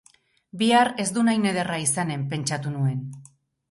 [0.61, 3.09] Bihar ez dun hain ederra izanen, pentsatu zuen.